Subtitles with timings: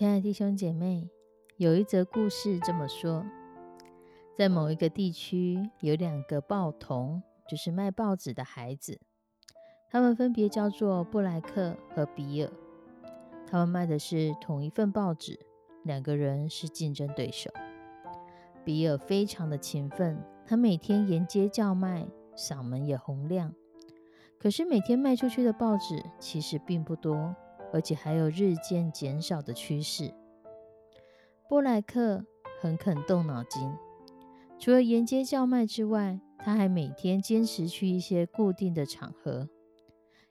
[0.00, 1.10] 亲爱的弟兄姐妹，
[1.58, 3.22] 有一则故事这么说：
[4.34, 8.98] 在某一个地区，有两个报童，就是卖报纸的孩子，
[9.90, 12.50] 他们分别叫做布莱克和比尔。
[13.46, 15.38] 他们卖的是同一份报纸，
[15.82, 17.50] 两个人是竞争对手。
[18.64, 23.54] 比尔非常的勤奋，他每天沿街叫卖，嗓门也洪亮。
[24.38, 27.36] 可是每天卖出去的报纸其实并不多。
[27.72, 30.12] 而且还有日渐减少的趋势。
[31.48, 32.24] 布莱克
[32.60, 33.72] 很肯动脑筋，
[34.58, 39.48] 除了沿街叫卖之外，他还每天坚持去一些固定的场合，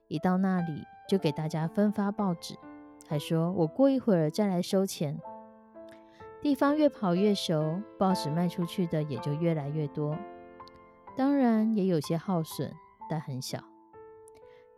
[0.08, 2.56] 一到那里就给大家分发报纸，
[3.08, 5.20] 还说我过一会儿再来收钱。
[6.42, 10.18] 地方越跑越熟，报纸卖出去的也就越来越多，
[11.18, 12.74] 当然也有些耗损，
[13.10, 13.62] 但很小。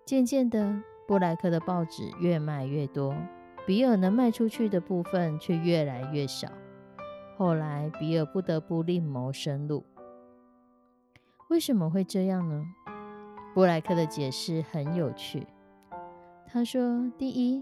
[0.06, 0.82] 渐渐的。
[1.12, 3.14] 布莱克的报纸越卖越多，
[3.68, 6.48] 比尔能卖出去的部分却越来越少。
[7.36, 9.84] 后来，比尔不得不另谋生路。
[11.50, 12.64] 为什么会这样呢？
[13.54, 15.46] 布莱克的解释很有趣。
[16.48, 17.62] 他说：“第一，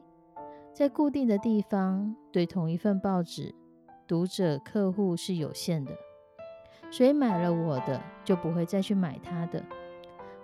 [0.71, 3.55] 在固定的地方，对同一份报纸，
[4.05, 5.91] 读者客户是有限的，
[6.91, 9.65] 所以买了我的就不会再去买他的。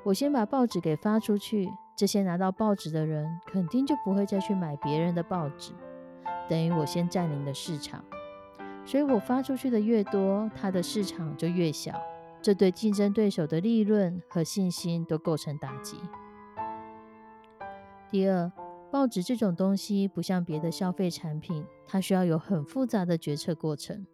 [0.03, 5.71] 我先把报纸给发出去。”这些拿到报纸的人肯定就不会再去买别人的报纸，
[6.49, 8.03] 等于我先占领了市场，
[8.85, 11.93] 所以我发出去的越多，它的市场就越小，
[12.41, 15.97] 这对竞争对手的利润和信心都构成打击。
[18.11, 18.51] 第二，
[18.91, 24.05] 报纸这种东西不像别的消费产品，它需要有很复杂的决策过程，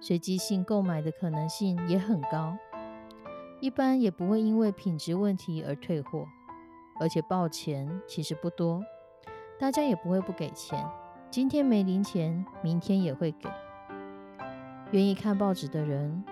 [0.00, 2.56] 随机性购买的可能性也很高，
[3.60, 6.28] 一般也不会因为品质问题而退货。
[7.00, 8.82] 而且报钱其实不多，
[9.58, 10.84] 大家也不会不给钱。
[11.30, 13.48] 今天没零钱，明天也会给。
[14.92, 16.24] 愿意看报纸的人，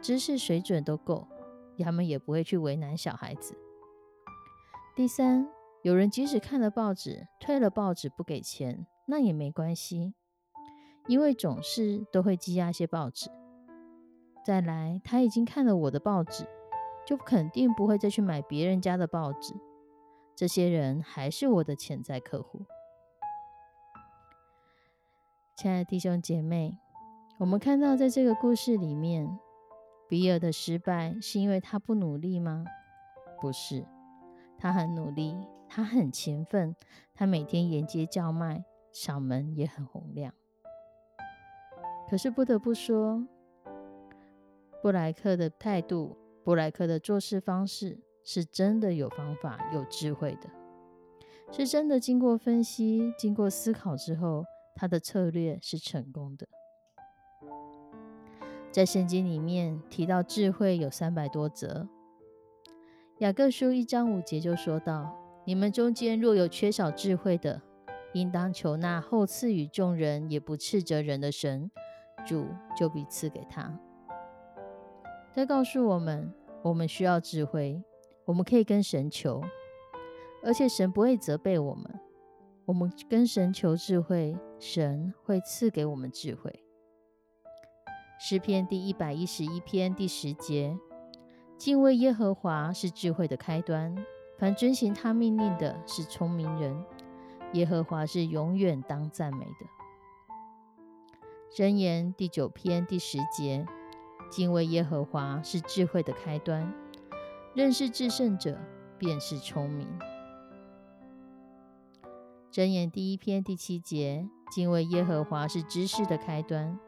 [0.00, 1.26] 知识水准都够，
[1.78, 3.54] 他们也不会去为难小孩子。
[4.96, 5.46] 第三，
[5.82, 10.14] 有人即使看了报纸，退了报纸不给钱，那也没关系，
[11.06, 13.30] 因为总是都会积压些报纸。
[14.44, 16.46] 再来，他已经看了我的报纸，
[17.06, 19.54] 就肯定不会再去买别人家的报纸。
[20.38, 22.64] 这些人还是我的潜在客户。
[25.56, 26.78] 亲爱的弟兄姐妹，
[27.40, 29.36] 我们看到在这个故事里面，
[30.08, 32.64] 比尔的失败是因为他不努力吗？
[33.40, 33.84] 不是，
[34.56, 35.36] 他很努力，
[35.68, 36.76] 他很勤奋，
[37.16, 40.32] 他每天沿街叫卖，嗓门也很洪亮。
[42.08, 43.26] 可是不得不说，
[44.80, 47.98] 布莱克的态度，布莱克的做事方式。
[48.30, 50.50] 是真的有方法、有智慧的，
[51.50, 54.44] 是真的经过分析、经过思考之后，
[54.74, 56.46] 他的策略是成功的。
[58.70, 61.88] 在圣经里面提到智慧有三百多则，
[63.20, 65.16] 雅各书一章五节就说到：
[65.46, 67.62] 你们中间若有缺少智慧的，
[68.12, 71.70] 应当求那后赐予众人也不斥责人的神，
[72.26, 72.44] 主
[72.76, 73.74] 就必赐给他。
[75.32, 77.82] 在告诉我们，我们需要智慧。
[78.28, 79.42] 我们可以跟神求，
[80.44, 81.98] 而且神不会责备我们。
[82.66, 86.62] 我们跟神求智慧，神会赐给我们智慧。
[88.20, 90.76] 诗篇第一百一十一篇第十节：
[91.56, 93.96] 敬畏耶和华是智慧的开端，
[94.36, 96.84] 凡遵行他命令的是聪明人。
[97.54, 99.66] 耶和华是永远当赞美的。
[101.50, 103.66] 箴言第九篇第十节：
[104.28, 106.70] 敬畏耶和华是智慧的开端。
[107.58, 108.56] 认识至圣者
[108.98, 109.88] 便是聪明。
[112.52, 116.78] 箴言第一篇第七节：敬畏耶和华是知识的开端，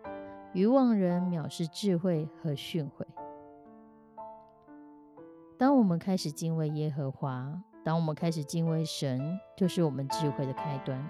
[0.55, 3.05] 愚妄人藐视智慧和训诲。
[5.59, 11.05] 当我们开始敬畏耶和华，当我们开始敬畏神，就是我们智慧的开端。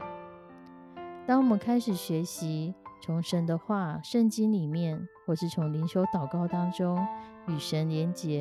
[1.27, 7.07] 当我们开始学习从神的话、圣经里面，或是从灵修祷告当中
[7.47, 8.41] 与神连结，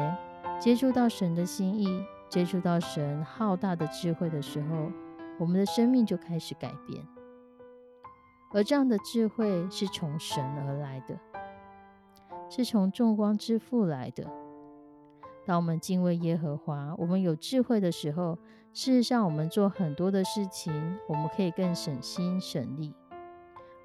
[0.59, 1.87] 接触到神的心意，
[2.27, 4.91] 接触到神浩大的智慧的时候，
[5.39, 7.01] 我们的生命就开始改变。
[8.51, 11.17] 而这样的智慧是从神而来的，
[12.49, 14.29] 是从众光之父来的。
[15.45, 18.37] 当我们敬畏耶和华，我们有智慧的时候，
[18.73, 20.73] 事实上，我们做很多的事情，
[21.07, 22.93] 我们可以更省心省力。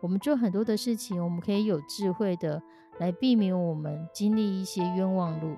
[0.00, 2.60] 我们做很多的事情，我们可以有智慧的
[2.98, 5.54] 来避免我们经历一些冤枉路，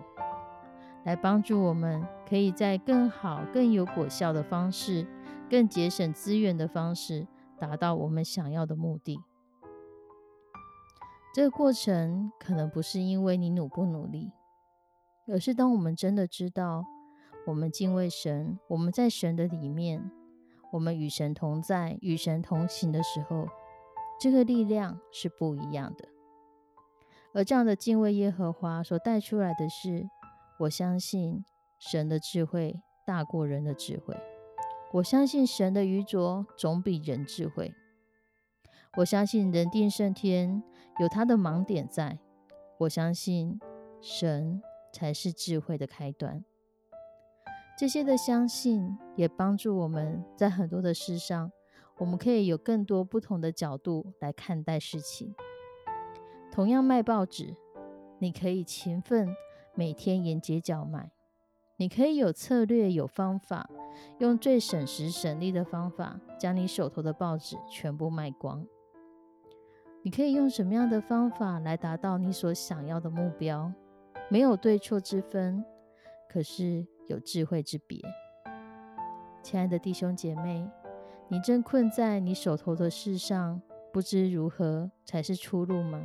[1.06, 5.06] 来帮助我们可以在更好、更有果效的方式、
[5.48, 7.26] 更节省资源的方式，
[7.60, 9.20] 达到我们想要的目的。
[11.32, 14.32] 这个过程可能不是因为你努不努力。
[15.28, 16.84] 而是当我们真的知道，
[17.46, 20.10] 我们敬畏神，我们在神的里面，
[20.72, 23.48] 我们与神同在，与神同行的时候，
[24.20, 26.08] 这个力量是不一样的。
[27.32, 30.08] 而这样的敬畏耶和华所带出来的是，
[30.60, 31.44] 我相信
[31.78, 34.16] 神的智慧大过人的智慧，
[34.92, 37.74] 我相信神的愚拙总比人智慧，
[38.98, 40.62] 我相信人定胜天
[40.98, 42.18] 有他的盲点在，
[42.78, 43.60] 我相信
[44.00, 44.62] 神。
[44.92, 46.42] 才是智慧的开端。
[47.78, 51.52] 这些的相信也帮助我们在很多的事上，
[51.98, 55.34] 我们可以有更多不同的角度来看待事情。
[56.50, 57.54] 同样卖报纸，
[58.20, 59.28] 你可以勤奋
[59.78, 61.10] 每天沿街叫卖，
[61.76, 63.68] 你可以有策略、有方法，
[64.18, 68.66] 用最省时省力的方法将你手头的报纸全部卖光。
[70.02, 73.70] 你可以用什么样的方法来达到你所想要的目标？
[74.30, 75.62] 没有对错之分，
[76.26, 78.00] 可是有智慧之别。
[79.42, 80.66] 亲爱的弟兄姐妹，
[81.28, 83.60] 你正困在你手头的事上，
[83.92, 86.02] 不知如何才是出路吗？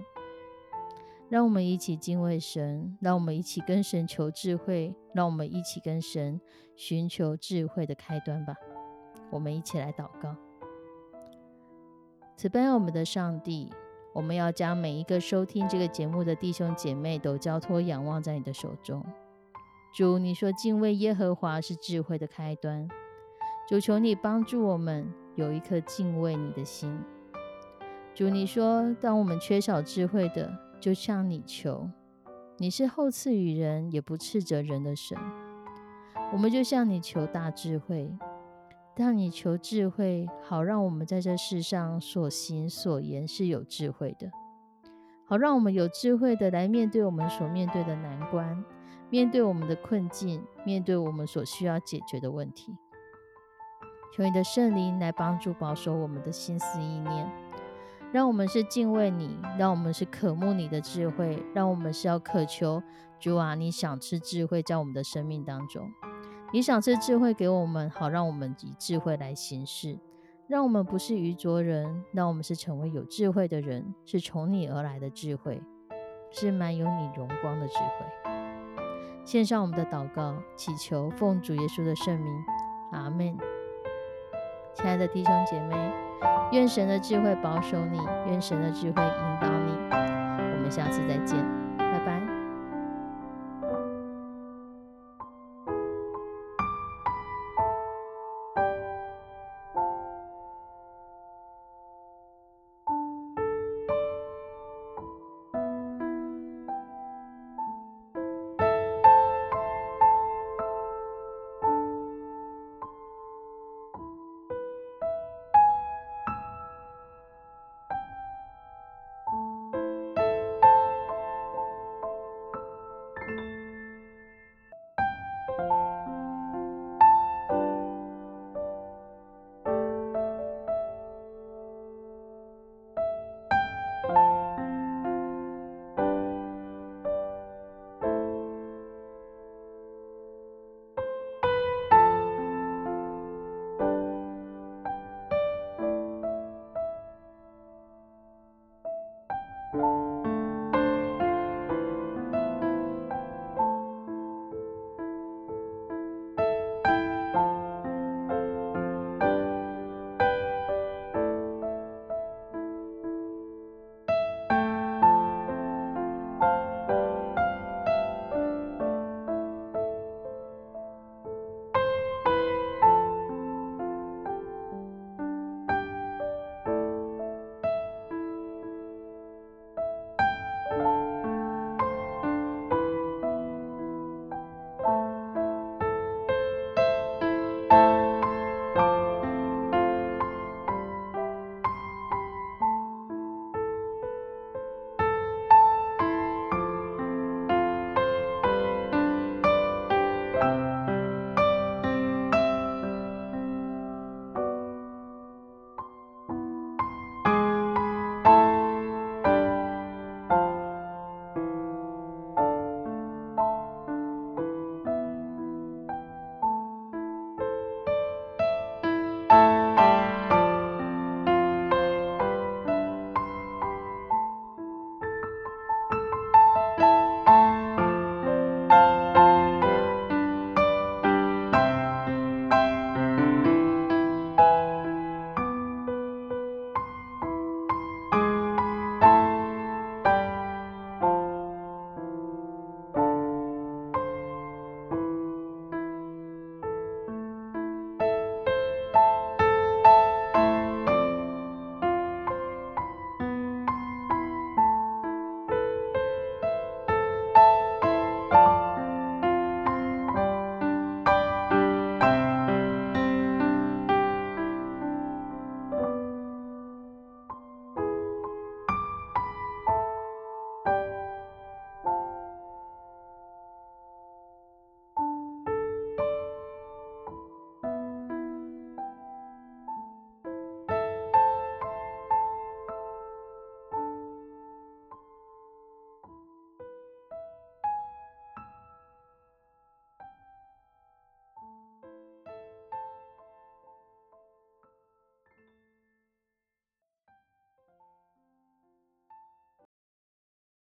[1.31, 6.41] 让我们一起敬畏神，让我们一起跟神求智慧，让我们一起跟神
[6.75, 8.53] 寻求智慧的开端吧。
[9.29, 10.35] 我们一起来祷告：
[12.35, 13.71] 慈悲我们的上帝。
[14.13, 19.01] 我们要将每一个收听这个节目的弟兄姐妹都交托仰望在你的手中。
[19.95, 22.89] 主，你说敬畏耶和华是智慧的开端。
[23.69, 26.99] 主，求你帮助我们有一颗敬畏你的心。
[28.13, 30.51] 主，你说当我们缺少智慧的，
[30.81, 31.89] 就向你求。
[32.57, 35.17] 你是后赐予人，也不斥责人的神。
[36.33, 38.17] 我们就向你求大智慧。
[38.97, 44.27] 让你求智慧，好让我们在这世上所行所言是有智慧的；
[45.25, 48.63] 好让我们有智慧的来面对我们所面对的难关，
[49.09, 52.75] 面对我们的困境，面对我们所需要解决的问题。
[54.13, 57.31] 求你的圣灵来帮助保守我们的心思意念，
[58.11, 62.83] 让我们是敬畏你，让我们是渴慕你的智慧，让我们是要渴求
[63.19, 65.89] 主啊，你想吃智慧在我们的生命当中。
[66.51, 69.97] 你想赐智慧给我们，好让我们以智慧来行事，
[70.47, 75.61] 让我们不是愚拙人，让我们是成为有智慧的人，是从你而来的智慧，
[76.29, 78.31] 是满有你荣光的智慧。
[79.23, 82.43] 献上我们的祷告，祈求奉主耶稣的圣名，
[82.91, 83.37] 阿门。
[84.73, 85.75] 亲爱的弟兄姐妹，
[86.51, 87.97] 愿神的智慧保守你，
[88.27, 89.77] 愿神的智慧引导你。
[89.91, 91.60] 我们下次再见。